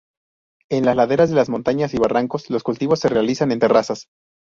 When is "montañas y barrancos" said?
1.49-2.49